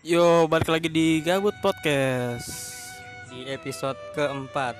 [0.00, 2.72] Yo, balik lagi di Gabut Podcast.
[3.28, 4.72] di episode keempat.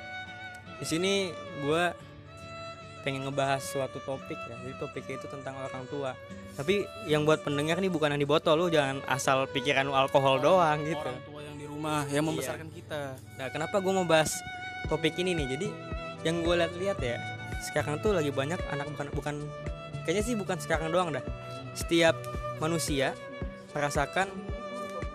[0.80, 1.28] Di sini
[1.60, 1.84] gue
[3.04, 4.56] pengen ngebahas suatu topik ya.
[4.64, 6.16] Jadi topiknya itu tentang orang tua.
[6.56, 10.40] Tapi yang buat pendengar nih bukan yang di botol, lu jangan asal pikiran lu alkohol
[10.40, 11.04] doang gitu.
[11.04, 13.20] Orang tua yang di rumah yang membesarkan kita.
[13.36, 14.32] Nah, kenapa gue mau bahas
[14.88, 15.46] topik ini nih?
[15.52, 15.68] Jadi
[16.24, 17.20] yang gue lihat-lihat ya,
[17.68, 19.34] sekarang tuh lagi banyak anak bukan bukan
[20.08, 21.24] kayaknya sih bukan sekarang doang dah.
[21.76, 22.16] Setiap
[22.56, 23.12] manusia
[23.76, 24.49] merasakan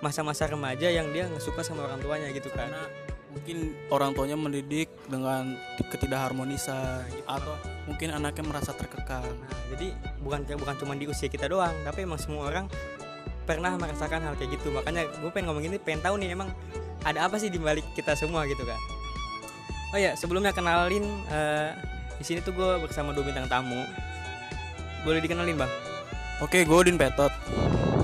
[0.03, 2.67] masa-masa remaja yang dia suka sama orang tuanya gitu kan.
[2.67, 2.83] Karena
[3.35, 5.59] mungkin orang tuanya mendidik dengan
[5.91, 9.27] ketidakharmonisan atau mungkin anaknya merasa terkekang.
[9.27, 9.91] Nah, jadi
[10.23, 12.65] bukan bukan cuma di usia kita doang, tapi emang semua orang
[13.43, 14.71] pernah merasakan hal kayak gitu.
[14.71, 16.49] Makanya gue pengen ngomong ini, pengen tahu nih emang
[17.03, 18.79] ada apa sih di balik kita semua gitu kan.
[19.93, 21.75] Oh ya, sebelumnya kenalin eh,
[22.15, 23.83] di sini tuh gue bersama dua bintang tamu.
[25.03, 25.71] Boleh dikenalin bang?
[26.41, 27.29] Oke, gue Udin Petot.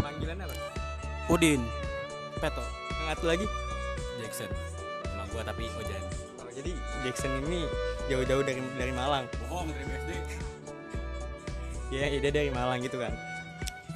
[0.03, 0.55] Panggilan apa?
[1.31, 1.80] Udin
[2.41, 2.65] Petot.
[2.89, 3.45] Yang satu lagi?
[4.17, 4.49] Jackson
[5.05, 6.03] sama gua tapi Ojan
[6.41, 6.71] Oh, jadi
[7.05, 7.69] Jackson ini
[8.09, 9.29] jauh-jauh dari dari Malang.
[9.45, 10.11] bohong dari BSD
[11.91, 13.11] Iya, iya, dia dari Malang gitu kan.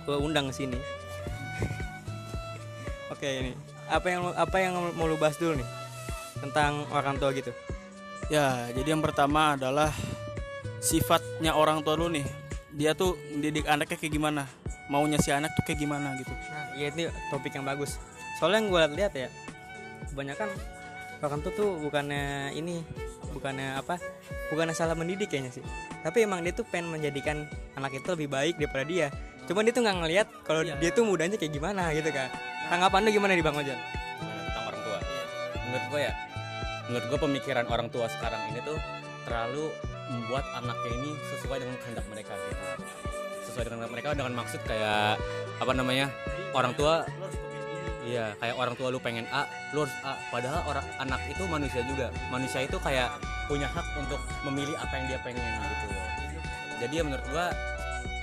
[0.04, 0.76] Gue undang ke sini.
[3.14, 3.52] Oke ini.
[3.88, 5.70] Apa yang apa yang mau lu bahas dulu nih
[6.44, 7.56] tentang orang tua gitu?
[8.28, 9.96] Ya, jadi yang pertama adalah
[10.84, 12.28] sifatnya orang tua lu nih.
[12.76, 14.44] Dia tuh mendidik anaknya kayak gimana?
[14.91, 16.30] Maunya si anak tuh kayak gimana gitu.
[16.30, 17.97] Nah, iya ini topik yang bagus.
[18.38, 19.28] Soalnya yang gue lihat ya,
[20.11, 20.50] kebanyakan
[21.25, 22.86] orang tua tuh bukannya ini,
[23.33, 23.97] bukannya apa,
[24.53, 25.66] bukannya salah mendidik kayaknya sih.
[26.06, 29.08] Tapi emang dia tuh pengen menjadikan anak itu lebih baik daripada dia.
[29.50, 32.30] Cuman dia tuh nggak ngelihat kalau dia tuh mudanya kayak gimana gitu kan.
[32.69, 33.78] Tanggapan lu gimana di Bang Ojan?
[34.56, 35.00] tentang orang tua
[35.67, 36.13] menurut gua ya
[36.88, 38.78] menurut gua pemikiran orang tua sekarang ini tuh
[39.28, 39.67] terlalu
[40.13, 42.63] membuat anaknya ini sesuai dengan kehendak mereka gitu
[43.56, 45.16] sesuai dengan mereka dengan maksud kayak
[45.64, 46.11] apa namanya
[46.52, 47.08] orang tua
[48.06, 50.14] Iya, kayak orang tua lu pengen A, lu harus A.
[50.30, 52.14] Padahal orang anak itu manusia juga.
[52.30, 53.17] Manusia itu kayak
[53.50, 56.09] punya hak untuk memilih apa yang dia pengen gitu loh.
[56.85, 57.50] Jadi ya menurut gua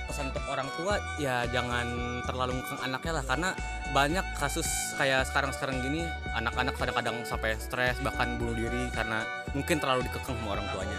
[0.07, 1.83] pesan untuk orang tua ya jangan
[2.23, 3.49] terlalu ngekang anaknya lah karena
[3.91, 10.07] banyak kasus kayak sekarang-sekarang gini anak-anak kadang-kadang sampai stres bahkan bunuh diri karena mungkin terlalu
[10.07, 10.97] dikekang sama orang tuanya.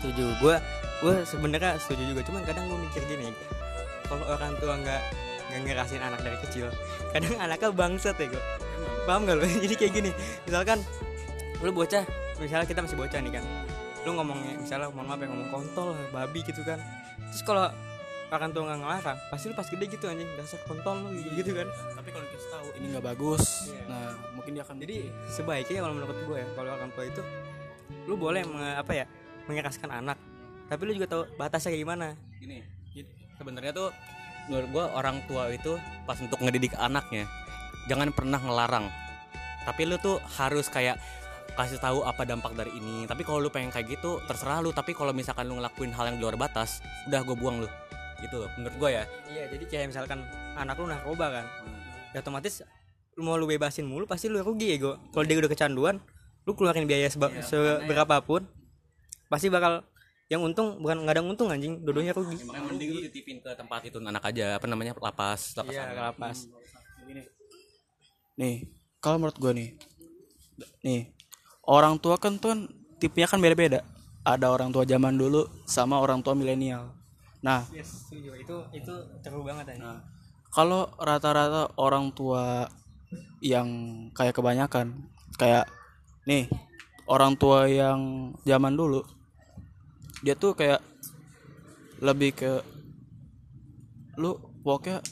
[0.00, 0.24] Setuju.
[0.40, 0.56] Gue
[1.00, 2.20] gue sebenarnya setuju juga.
[2.22, 3.32] Cuman kadang gue mikir gini,
[4.04, 5.02] kalau orang tua nggak
[5.44, 6.66] nggak ngerasin anak dari kecil,
[7.12, 8.42] kadang anaknya bangsat ya gue.
[9.04, 9.44] Paham gak lo?
[9.64, 10.10] Jadi kayak gini.
[10.44, 10.78] Misalkan
[11.60, 12.04] lu bocah,
[12.38, 13.44] misalnya kita masih bocah nih kan.
[14.04, 16.80] Lu ngomongnya misalnya mohon maaf ya ngomong kontol, babi gitu kan.
[17.32, 17.68] Terus kalau
[18.28, 21.68] orang tua nggak ngelarang, pasti lu pas gede gitu anjing dasar kontol lu gitu kan.
[21.68, 23.82] Tapi kalau kita tahu ini nggak bagus, Iya.
[23.86, 24.96] nah mungkin dia akan Jadi
[25.28, 27.22] sebaiknya kalau menurut gue ya kalau orang tua itu
[28.04, 29.06] lu boleh menge- apa ya
[29.44, 30.16] mengeraskan anak,
[30.68, 32.06] tapi lu juga tahu batasnya kayak gimana.
[32.40, 32.60] Gini,
[33.36, 33.88] sebenarnya tuh
[34.48, 37.24] menurut gua orang tua itu pas untuk ngedidik anaknya
[37.88, 38.86] jangan pernah ngelarang.
[39.64, 41.00] Tapi lu tuh harus kayak
[41.56, 43.08] kasih tahu apa dampak dari ini.
[43.08, 44.72] Tapi kalau lu pengen kayak gitu terserah lu.
[44.76, 47.68] Tapi kalau misalkan lu ngelakuin hal yang di luar batas, udah gue buang lu.
[48.20, 49.04] Gitu loh, menurut gua ya.
[49.28, 50.20] Iya, jadi kayak misalkan
[50.56, 51.46] anak lu narkoba kan,
[52.12, 52.64] ya otomatis
[53.14, 54.94] lu mau lu bebasin mulu pasti lu rugi ya gue.
[55.12, 55.96] Kalau dia udah kecanduan,
[56.44, 58.48] lu keluarin biaya seba- seberapapun,
[59.28, 59.84] pasti bakal
[60.26, 62.40] yang untung bukan nggak ada untung anjing, dodonya rugi.
[62.40, 66.16] Yang mending lu titipin ke tempat itu anak aja, apa namanya lapas, lapas Iya, anak.
[66.16, 66.38] lapas.
[68.34, 68.66] nih
[68.98, 69.68] kalau menurut gue nih
[70.82, 71.02] nih
[71.70, 72.60] orang tua kan tuh kan
[72.98, 73.86] tipenya kan beda-beda
[74.26, 76.90] ada orang tua zaman dulu sama orang tua milenial
[77.38, 78.34] nah Yes, setuju.
[78.40, 78.90] Itu itu
[79.22, 79.84] seru banget anjing.
[79.86, 80.00] Nah,
[80.50, 82.66] kalau rata-rata orang tua
[83.38, 83.68] yang
[84.16, 84.96] kayak kebanyakan
[85.36, 85.68] kayak
[86.24, 86.48] nih
[87.04, 89.04] orang tua yang zaman dulu
[90.24, 90.80] dia tuh kayak
[92.00, 92.64] lebih ke
[94.16, 95.04] lu pokoknya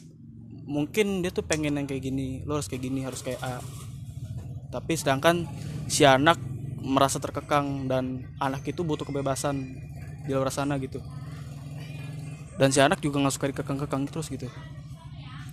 [0.65, 3.61] mungkin dia tuh pengen yang kayak gini lu harus kayak gini harus kayak A.
[4.73, 5.45] Tapi sedangkan
[5.85, 6.41] si anak
[6.81, 9.77] merasa terkekang dan anak itu butuh kebebasan
[10.25, 10.99] di luar sana gitu.
[12.57, 14.49] Dan si anak juga nggak suka dikekang-kekang terus gitu.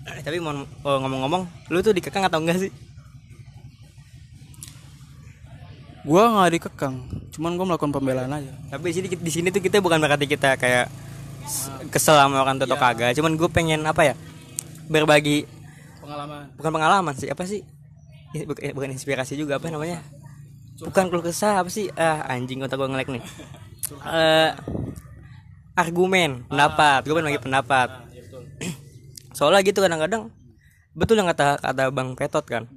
[0.07, 2.71] Eh, tapi mau oh, ngomong-ngomong, lu tuh dikekang atau enggak sih?
[6.09, 6.95] Gua nggak dikekang
[7.37, 10.57] cuman gua melakukan pembelaan aja Tapi di sini di sini tuh kita bukan berarti kita
[10.57, 10.89] kayak
[11.89, 14.15] kesel sama orang tua atau kagak, cuman gue pengen apa ya?
[14.89, 15.45] Berbagi
[16.01, 17.61] pengalaman bukan pengalaman sih, apa sih?
[18.37, 20.05] Eh, Bukan inspirasi juga apa namanya?
[20.79, 21.89] Bukan keluh kesah apa sih?
[21.97, 23.23] Ah, anjing otak gue ngelek nih.
[24.05, 24.51] Eh
[25.73, 27.01] argumen, pendapat.
[27.09, 27.89] Gue pengen bagi pendapat.
[29.37, 30.29] Soalnya gitu kadang-kadang
[30.93, 32.69] betul yang kata kata Bang Petot kan.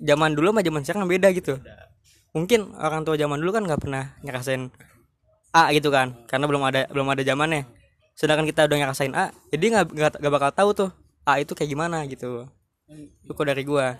[0.00, 1.60] Zaman dulu sama zaman sekarang beda gitu.
[2.32, 4.72] Mungkin orang tua zaman dulu kan nggak pernah ngerasain
[5.52, 7.68] A gitu kan, karena belum ada belum ada zamannya.
[8.16, 10.90] Sedangkan kita udah ngerasain A, jadi nggak nggak nggak bakal tahu tuh
[11.28, 12.48] A itu kayak gimana gitu.
[12.92, 13.96] itu kok dari gua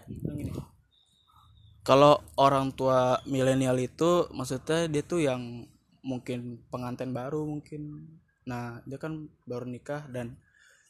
[1.83, 5.67] kalau orang tua milenial itu maksudnya dia tuh yang
[6.03, 8.07] mungkin pengantin baru mungkin
[8.47, 10.35] nah dia kan baru nikah dan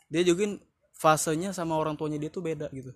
[0.08, 0.56] dia juga
[0.96, 2.92] fasenya sama orang tuanya dia tuh beda gitu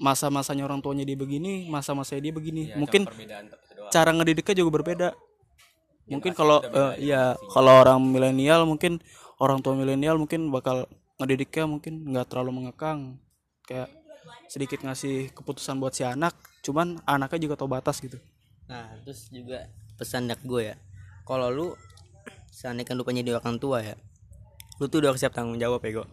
[0.00, 3.12] masa-masanya orang tuanya dia begini masa-masanya dia begini mungkin itu
[3.76, 3.92] doang.
[3.92, 5.08] cara ngedidiknya juga berbeda
[6.08, 8.98] mungkin kalau eh, ya kalau orang milenial mungkin
[9.36, 10.88] orang tua milenial mungkin bakal
[11.20, 13.20] ngedidiknya mungkin nggak terlalu mengekang
[13.68, 13.92] kayak
[14.48, 18.18] sedikit ngasih keputusan buat si anak cuman anaknya juga tahu batas gitu
[18.70, 19.66] Nah, terus juga
[19.98, 20.76] pesan dak gue ya.
[21.26, 21.68] Kalau lu
[22.54, 23.98] seandainya kan lu punya di orang tua ya.
[24.80, 26.04] Lu tuh udah siap tanggung jawab ya, Go.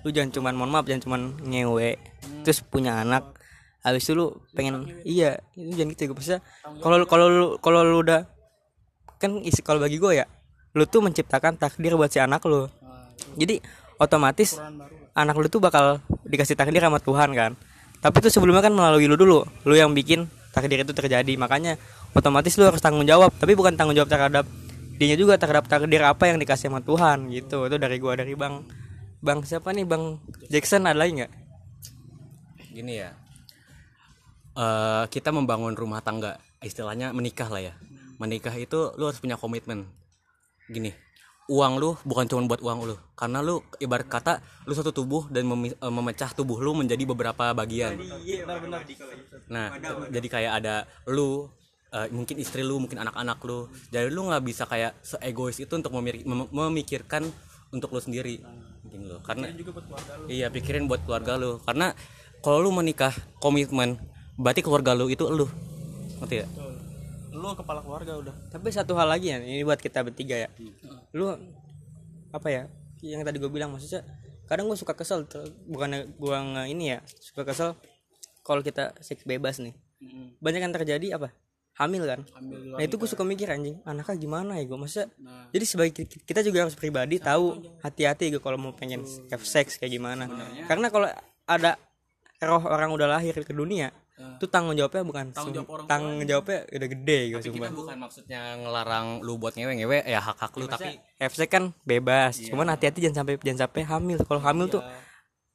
[0.00, 2.00] Lu jangan cuman mohon maaf, jangan cuman ngewe.
[2.40, 3.36] Terus punya anak.
[3.84, 6.40] Habis itu lu pengen iya, itu jangan gitu gue Maksudnya
[6.80, 8.24] kalau kalau lu kalau lu udah
[9.20, 10.24] kan isi kalau bagi gue ya,
[10.72, 12.64] lu tuh menciptakan takdir buat si anak lu.
[13.36, 13.60] Jadi
[14.00, 14.56] otomatis
[15.12, 17.52] anak lu tuh bakal dikasih takdir sama Tuhan kan.
[18.00, 21.36] Tapi itu sebelumnya kan melalui lu dulu, lu yang bikin takdir itu terjadi.
[21.36, 21.76] Makanya
[22.16, 24.48] otomatis lu harus tanggung jawab, tapi bukan tanggung jawab terhadap
[24.96, 27.66] dianya juga terhadap takdir apa yang dikasih sama Tuhan gitu.
[27.66, 28.66] Itu dari gua dari Bang.
[29.24, 29.88] Bang siapa nih?
[29.88, 30.20] Bang
[30.52, 31.32] Jackson ada lagi nggak?
[32.74, 33.14] gini ya.
[34.58, 37.74] Eh kita membangun rumah tangga istilahnya menikah lah ya.
[38.18, 39.86] Menikah itu lu harus punya komitmen.
[40.66, 40.90] Gini
[41.44, 42.96] uang lu bukan cuma buat uang lu.
[43.14, 48.00] Karena lu ibarat kata lu satu tubuh dan eh, memecah tubuh lu menjadi beberapa bagian.
[49.48, 49.76] Nah
[50.08, 50.74] jadi kayak ada
[51.08, 51.48] lu
[51.94, 53.70] eh, mungkin istri lu mungkin anak-anak lu.
[53.94, 57.22] Jadi lu nggak bisa kayak seegois itu untuk memir- mem- memikirkan
[57.70, 58.42] untuk lu sendiri.
[58.84, 59.48] Gini loh karena
[60.26, 61.62] iya pikirin buat keluarga lu.
[61.62, 61.94] Karena
[62.42, 63.96] kalau lu menikah komitmen
[64.34, 65.46] berarti keluarga lu itu lu.
[66.18, 66.48] Ngerti ya
[67.34, 68.34] lu kepala keluarga udah.
[68.48, 70.48] Tapi satu hal lagi ya, ini buat kita bertiga ya.
[71.12, 71.34] Lu
[72.32, 72.62] apa ya?
[73.04, 74.00] Yang tadi gue bilang maksudnya
[74.48, 76.36] kadang gue suka kesel ter- bukan gue
[76.72, 77.76] ini ya suka kesel
[78.46, 79.76] kalau kita seks bebas nih.
[80.40, 81.32] Banyak yang terjadi apa
[81.74, 82.20] hamil kan?
[82.78, 85.08] Nah itu gue suka mikir anjing anaknya gimana ya gue maksudnya
[85.54, 89.78] jadi sebagai ki- kita juga harus pribadi tahu hati-hati gue kalau mau pengen have seks
[89.78, 90.26] kayak gimana.
[90.66, 91.06] Karena kalau
[91.46, 91.78] ada
[92.42, 97.18] roh orang udah lahir ke dunia itu tanggung jawabnya bukan tanggung, tanggung jawabnya udah gede
[97.34, 97.66] gue sumpah.
[97.66, 101.74] kita bukan maksudnya ngelarang lu buat ngewe ngewe ya hak hak lu tapi FC kan
[101.82, 104.18] bebas cuman hati-hati jangan sampai jangan sampai hamil.
[104.22, 104.82] Kalau hamil tuh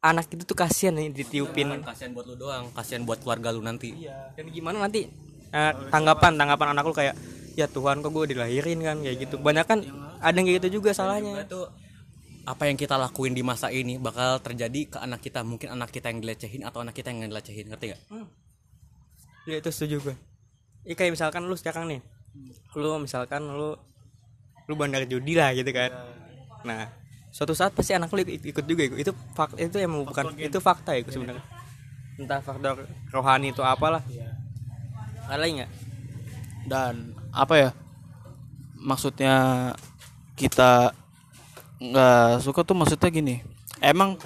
[0.03, 1.71] anak itu tuh kasihan nih ditiupin.
[1.71, 3.95] bukan kasihan buat lu doang kasihan buat keluarga lu nanti.
[4.35, 5.07] Dan gimana nanti
[5.53, 7.15] eh, tanggapan tanggapan anak lu kayak
[7.57, 8.97] ya Tuhan kok gue dilahirin kan?
[9.03, 9.35] Kayak gitu.
[9.41, 9.79] Banyak kan
[10.19, 11.43] ada yang kayak gitu juga salahnya.
[11.43, 11.67] Itu
[12.49, 16.09] apa yang kita lakuin di masa ini bakal terjadi ke anak kita mungkin anak kita
[16.09, 18.01] yang dilecehin atau anak kita yang dilecehin ngerti gak?
[19.45, 20.15] ya itu setuju gue
[20.89, 22.01] ya kayak misalkan lu sekarang nih
[22.73, 23.77] lu misalkan lu
[24.69, 25.89] lu bandar judi lah gitu kan.
[26.65, 26.89] Nah
[27.33, 28.97] suatu saat pasti anak lu ikut, ikut juga ikut.
[28.97, 31.45] itu fakta itu emang bukan itu fakta ya sebenarnya.
[32.17, 34.01] Entah faktor rohani itu apalah
[35.29, 35.71] ada lagi nggak?
[36.65, 36.93] Dan
[37.29, 37.69] apa ya?
[38.79, 39.35] Maksudnya
[40.33, 40.91] kita
[41.79, 43.45] nggak suka tuh maksudnya gini.
[43.79, 44.17] Emang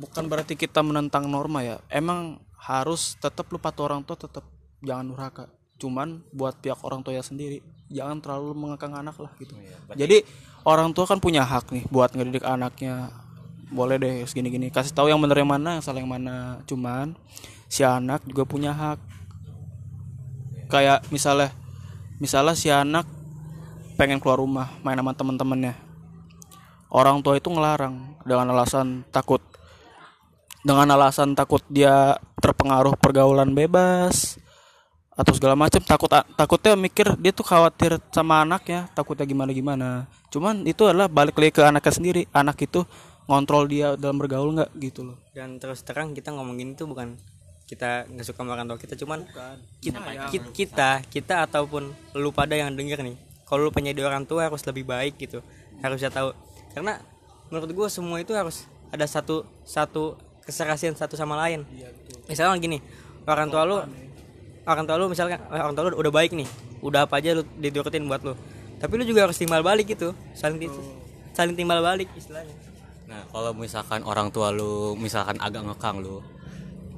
[0.00, 1.76] bukan berarti kita menentang norma ya.
[1.92, 4.42] Emang harus tetap lu patuh orang tua tetap
[4.80, 5.44] jangan durhaka.
[5.76, 7.60] Cuman buat pihak orang tua ya sendiri
[7.90, 9.52] jangan terlalu mengekang anak lah gitu.
[9.98, 10.22] Jadi
[10.64, 13.12] orang tua kan punya hak nih buat ngedidik anaknya.
[13.70, 16.58] Boleh deh segini gini kasih tahu yang bener yang mana yang salah yang mana.
[16.66, 17.14] Cuman
[17.70, 18.98] si anak juga punya hak
[20.70, 21.50] kayak misalnya
[22.22, 23.04] misalnya si anak
[23.98, 25.74] pengen keluar rumah main sama temen-temennya.
[26.90, 29.42] Orang tua itu ngelarang dengan alasan takut
[30.62, 34.38] dengan alasan takut dia terpengaruh pergaulan bebas
[35.12, 39.88] atau segala macam takut takutnya mikir dia tuh khawatir sama anaknya takutnya gimana gimana
[40.32, 42.22] cuman itu adalah balik lagi ke anaknya sendiri.
[42.30, 42.86] Anak itu
[43.26, 44.70] ngontrol dia dalam bergaul nggak?
[44.78, 45.18] Gitu loh.
[45.34, 47.18] Dan terus terang kita ngomongin itu bukan
[47.70, 49.22] kita nggak suka orang tua kita cuman
[49.78, 49.98] kita,
[50.34, 53.14] kita kita kita ataupun lu pada yang denger nih
[53.46, 55.38] kalau lu punya orang tua harus lebih baik gitu
[55.82, 56.30] harus bisa tahu.
[56.70, 57.00] Karena
[57.50, 61.66] menurut gue semua itu harus ada satu satu keserasian satu sama lain.
[62.30, 62.78] Misalnya gini
[63.26, 63.76] orang tua lu
[64.68, 66.46] orang tua lu misalkan eh, orang tua lu udah baik nih
[66.80, 68.32] udah apa aja lu diturutin buat lu
[68.80, 70.70] tapi lu juga harus timbal balik gitu saling
[71.36, 72.54] saling timbal balik istilahnya.
[73.10, 76.22] Nah, kalau misalkan orang tua lu misalkan agak ngekang lu.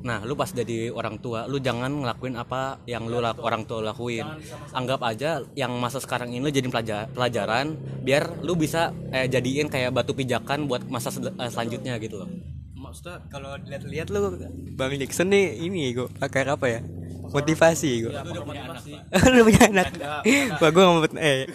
[0.02, 3.78] Nah, lu pas jadi orang tua, lu jangan ngelakuin apa yang lu lak- orang tua
[3.80, 4.26] lakuin.
[4.70, 9.70] Anggap aja yang masa sekarang ini lu jadi pelajar- pelajaran biar lu bisa eh, jadiin
[9.70, 12.30] kayak batu pijakan buat masa sel- eh, selanjutnya gitu loh.
[12.74, 14.36] maksudnya kalau lihat-lihat lu
[14.74, 16.80] Bang Jackson nih ini gue pakai apa ya?
[17.24, 18.42] Motivasi gue lu udah
[19.46, 19.86] punya anak
[20.60, 21.46] wah gue nggak mau eh.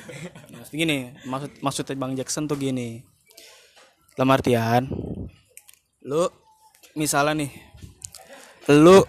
[0.50, 3.04] Maksud gini maksud maksudnya bang Jackson tuh gini.
[4.16, 4.88] Dalam artian
[6.01, 6.25] lu
[6.96, 7.51] misalnya nih
[8.67, 9.00] lu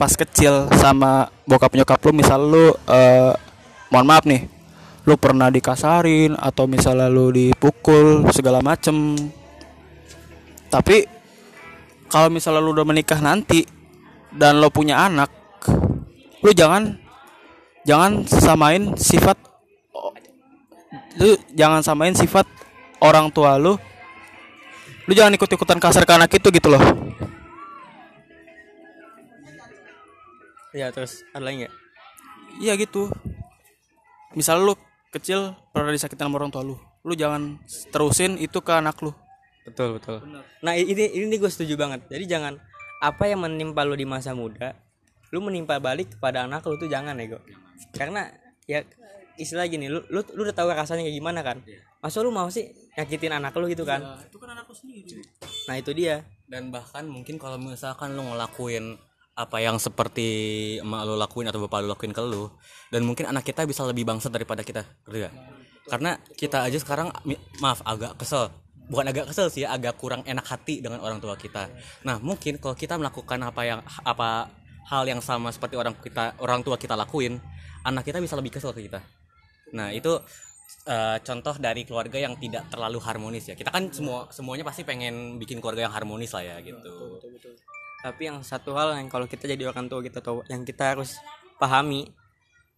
[0.00, 3.32] pas kecil sama bokap nyokap lu misal lu eh,
[3.92, 4.48] mohon maaf nih
[5.06, 9.14] lu pernah dikasarin atau misalnya lu dipukul segala macem.
[10.66, 11.06] Tapi
[12.10, 13.62] kalau misalnya lu udah menikah nanti
[14.34, 15.30] dan lo punya anak
[16.42, 16.98] lu jangan
[17.86, 19.38] jangan samain sifat
[21.22, 22.44] lu jangan samain sifat
[22.98, 23.78] orang tua lu.
[25.06, 26.82] Lu jangan ikut-ikutan kasar ke anak itu gitu loh
[30.76, 31.74] ya terus ada lagi nggak?
[32.60, 33.08] Iya gitu.
[34.36, 34.76] Misal lu
[35.08, 37.56] kecil pernah disakitin sama orang tua lu lu jangan
[37.88, 39.14] terusin itu ke anak lu.
[39.64, 40.20] Betul betul.
[40.60, 42.04] Nah ini ini gue setuju banget.
[42.12, 42.60] Jadi jangan
[43.00, 44.76] apa yang menimpa lu di masa muda
[45.34, 47.40] lu menimpa balik kepada anak lu tuh jangan ego.
[47.94, 48.30] Karena
[48.66, 48.82] ya
[49.36, 51.62] istilah gini lu lu, lu udah tahu rasanya kayak gimana kan?
[52.02, 54.02] Masa lu mau sih nyakitin anak lu gitu kan?
[54.26, 55.22] Itu kan anak lu sendiri.
[55.66, 56.22] Nah itu dia.
[56.46, 58.98] Dan bahkan mungkin kalau misalkan lu ngelakuin
[59.36, 60.28] apa yang seperti
[60.80, 62.48] emak lu lakuin atau bapak lu lakuin ke lu
[62.88, 64.88] dan mungkin anak kita bisa lebih bangsat daripada kita
[65.86, 67.14] karena kita aja sekarang
[67.62, 68.50] maaf agak kesel.
[68.86, 71.70] Bukan agak kesel sih agak kurang enak hati dengan orang tua kita.
[72.06, 74.50] Nah mungkin kalau kita melakukan apa yang apa
[74.86, 77.42] hal yang sama seperti orang kita orang tua kita lakuin
[77.82, 79.02] anak kita bisa lebih kesel ke kita.
[79.74, 80.10] Nah itu
[80.86, 83.54] eh, contoh dari keluarga yang tidak terlalu harmonis ya.
[83.58, 87.18] Kita kan semua semuanya pasti pengen bikin keluarga yang harmonis lah ya gitu
[88.06, 91.18] tapi yang satu hal yang kalau kita jadi orang tua kita tahu yang kita harus
[91.58, 92.06] pahami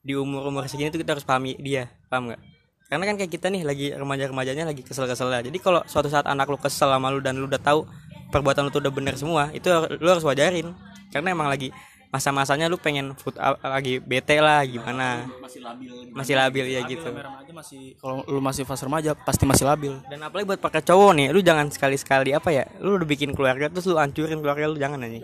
[0.00, 2.40] di umur umur segini tuh kita harus pahami dia paham nggak?
[2.88, 6.24] Karena kan kayak kita nih lagi remaja remajanya lagi kesel kesel jadi kalau suatu saat
[6.24, 7.84] anak lu kesel sama lu dan lu udah tahu
[8.32, 9.68] perbuatan lu tuh udah bener semua itu
[10.00, 10.72] lu harus wajarin.
[11.12, 11.68] Karena emang lagi
[12.08, 15.28] masa-masanya lu pengen food lagi bete lah gimana?
[15.44, 17.04] Masih labil masih labil ya gitu.
[17.04, 19.92] remaja masih kalau lu masih fase remaja pasti masih labil.
[20.08, 23.68] Dan apalagi buat pakai cowok nih lu jangan sekali-sekali apa ya lu udah bikin keluarga
[23.68, 25.20] terus lu hancurin keluarga lu jangan aja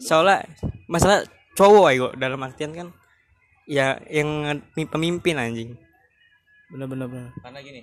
[0.00, 0.46] soalnya
[0.86, 1.26] masalah
[1.58, 2.88] cowok ayo dalam artian kan
[3.66, 5.70] ya yang pemimpin anjing.
[6.66, 7.30] Bener-bener bener.
[7.42, 7.82] karena gini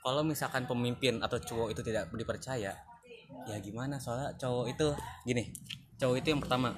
[0.00, 2.72] kalau misalkan pemimpin atau cowok itu tidak dipercaya
[3.48, 3.96] ya gimana?
[3.96, 4.86] Soalnya cowok itu
[5.24, 5.48] gini
[5.96, 6.76] cowok itu yang pertama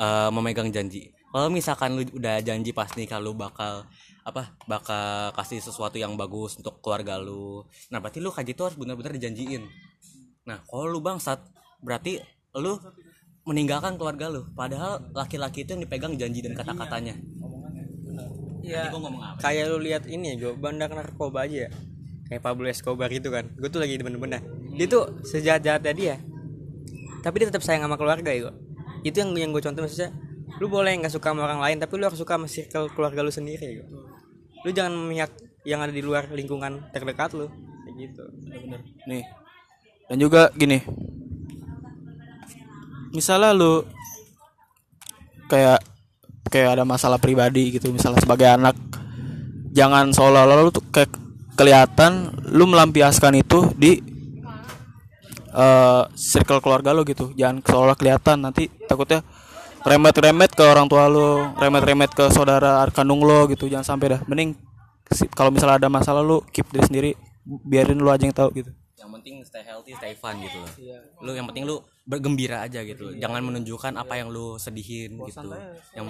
[0.00, 1.16] eh, memegang janji.
[1.36, 3.84] Kalau misalkan lu udah janji pas nikah lu bakal
[4.24, 7.60] apa bakal kasih sesuatu yang bagus untuk keluarga lu.
[7.92, 9.68] Nah berarti lu kayak gitu harus benar-benar dijanjiin.
[10.48, 11.44] Nah kalau lu bangsat
[11.84, 12.24] berarti
[12.56, 12.80] lu
[13.44, 14.48] meninggalkan keluarga lu.
[14.56, 17.14] Padahal laki-laki itu yang dipegang janji dan kata-katanya.
[18.64, 18.90] Ya
[19.38, 21.70] kayak lu lihat ini ya bandar narkoba aja ya.
[22.26, 23.46] Kayak Pablo Escobar itu kan.
[23.54, 24.42] Gue tuh lagi bener-bener
[24.76, 26.16] dia tuh sejahat-jahatnya dia.
[27.24, 28.52] Tapi dia tetap sayang sama keluarga ya
[29.06, 30.10] itu yang yang gue contoh maksudnya
[30.58, 33.30] lu boleh nggak suka sama orang lain tapi lu harus suka sama circle keluarga lu
[33.30, 33.86] sendiri ya
[34.66, 35.30] lu jangan memihak
[35.66, 37.50] yang ada di luar lingkungan terdekat lu.
[37.50, 38.24] Kayak gitu.
[38.46, 38.80] Bener.
[39.10, 39.26] Nih.
[40.06, 40.78] Dan juga gini.
[43.10, 43.82] Misalnya lu
[45.50, 45.82] kayak
[46.46, 48.74] kayak ada masalah pribadi gitu misalnya sebagai anak
[49.74, 51.10] jangan seolah-olah lu tuh kayak
[51.58, 53.98] kelihatan lu melampiaskan itu di
[55.56, 57.32] eh, circle keluarga lu gitu.
[57.32, 58.44] Jangan seolah kelihatan.
[58.44, 59.24] Nanti takutnya
[59.86, 63.66] remet-remet ke orang tua lu remet-remet ke saudara kandung lo gitu.
[63.66, 64.20] Jangan sampai dah.
[64.28, 64.52] Mending
[65.32, 67.10] kalau misalnya ada masalah lu keep diri sendiri.
[67.46, 68.70] Biarin lu aja yang tahu gitu.
[68.98, 70.72] Yang penting stay healthy stay fun gitu loh.
[71.22, 75.42] Lu yang penting lu bergembira aja gitu jangan menunjukkan apa yang lu sedihin gitu.
[75.90, 76.06] yang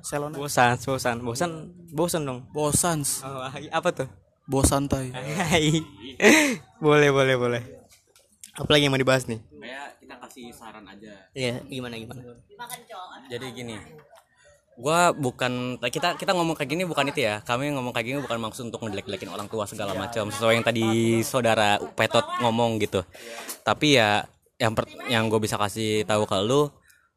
[0.00, 1.50] Selon bosan bosan bosan
[1.92, 2.40] bosan dong.
[2.52, 3.04] Bosan.
[3.24, 3.44] Oh,
[3.80, 4.08] apa tuh?
[4.46, 5.10] Bosan tay
[6.84, 7.75] boleh boleh boleh
[8.56, 9.40] apa lagi yang mau dibahas nih?
[9.40, 11.12] Kayak kita kasih saran aja.
[11.36, 12.20] Iya gimana gimana?
[13.28, 13.76] Jadi gini
[14.76, 17.40] gua bukan kita kita ngomong kayak gini bukan itu ya.
[17.44, 21.20] Kami ngomong kayak gini bukan maksud untuk ngejelek-jelekin orang tua segala macam sesuai yang tadi
[21.24, 23.00] saudara Petot ngomong gitu.
[23.64, 24.24] Tapi ya
[24.56, 26.68] yang per- yang gue bisa kasih tahu ke lu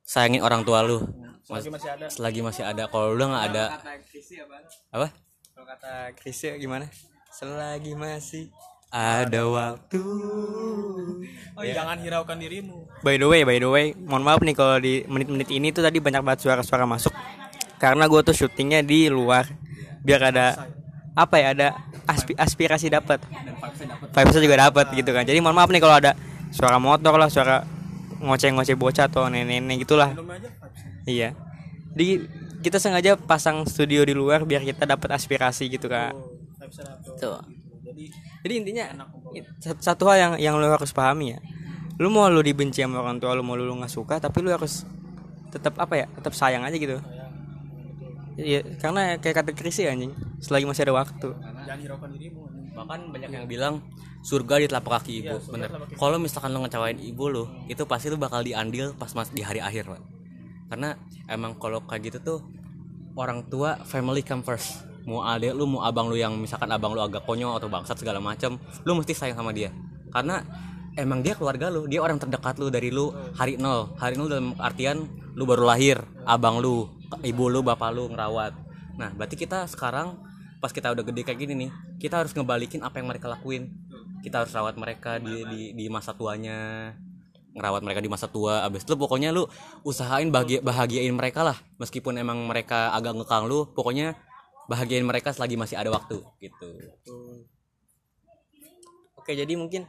[0.04, 1.04] sayangin orang tua lu.
[1.50, 2.06] Mas, masih ada.
[2.08, 2.86] selagi masih ada.
[2.88, 3.66] Kalau lu nggak ada.
[3.80, 4.58] Kata apa
[4.94, 5.08] apa?
[5.56, 6.86] Kalau kata Krisya gimana?
[7.34, 8.54] Selagi masih
[8.90, 10.02] ada waktu.
[11.54, 12.90] Oh, jangan hiraukan dirimu.
[13.06, 16.02] By the way by the way mohon maaf nih kalau di menit-menit ini tuh tadi
[16.02, 17.14] banyak banget suara-suara masuk.
[17.78, 19.46] Karena gue tuh syutingnya di luar.
[20.02, 20.68] Biar ada
[21.14, 21.68] apa ya ada
[22.08, 23.22] aspi- aspirasi dapat
[24.16, 25.24] vibesnya juga dapat gitu kan.
[25.28, 26.18] Jadi mohon maaf nih kalau ada
[26.50, 27.62] suara motor lah suara
[28.20, 30.18] ngoceh-ngoceh bocah atau nenek-nenek gitulah.
[31.06, 31.38] Iya.
[31.94, 32.24] Di
[32.60, 36.12] kita sengaja pasang studio di luar biar kita dapat aspirasi gitu kan
[37.20, 37.40] tuh.
[37.84, 38.12] Jadi
[38.48, 38.86] intinya
[39.36, 41.40] i- sat- satu hal yang yang lu harus pahami ya.
[42.00, 44.88] Lu mau lu dibenci sama orang tua lu mau lu nggak suka tapi lu harus
[45.52, 46.98] tetap apa ya tetap sayang aja gitu.
[48.40, 51.28] Iya, karena kayak kata ya anjing, selagi masih ada waktu.
[51.68, 53.84] jangan hiraukan dirimu bahkan banyak yang bilang
[54.24, 55.68] surga di telapak kaki ibu bener.
[56.00, 59.60] kalau misalkan lo ngecewain ibu lo itu pasti lo bakal diandil pas mas di hari
[59.60, 60.02] akhir Pak.
[60.72, 60.96] karena
[61.28, 62.40] emang kalau kayak gitu tuh
[63.20, 67.02] orang tua family come first mau adek lu mau abang lu yang misalkan abang lu
[67.04, 69.72] agak konyol atau bangsat segala macam lu mesti sayang sama dia.
[70.10, 70.42] Karena
[70.98, 73.96] emang dia keluarga lu dia orang terdekat lu dari lu hari nol.
[73.96, 76.90] Hari nol dalam artian lu baru lahir abang lu
[77.24, 78.54] ibu lu bapak lu ngerawat.
[79.00, 80.20] Nah berarti kita sekarang
[80.60, 81.72] pas kita udah gede kayak gini nih
[82.04, 83.72] kita harus ngebalikin apa yang mereka lakuin.
[84.20, 86.92] Kita harus rawat mereka di di, di masa tuanya
[87.56, 88.62] ngerawat mereka di masa tua.
[88.68, 89.48] Abis itu pokoknya lu
[89.82, 91.58] usahain bahagia, bahagiain mereka lah.
[91.82, 94.16] Meskipun emang mereka agak ngekang lu pokoknya
[94.70, 96.70] bahagiain mereka selagi masih ada waktu gitu
[99.20, 99.86] Oke, jadi mungkin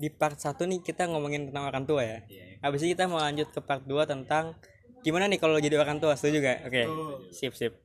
[0.00, 2.18] di part 1 nih kita ngomongin tentang orang tua ya.
[2.58, 4.56] Habis itu kita mau lanjut ke part 2 tentang
[5.04, 6.58] gimana nih kalau jadi orang tua, setuju gak?
[6.66, 6.82] Oke.
[7.30, 7.76] Sip, sip.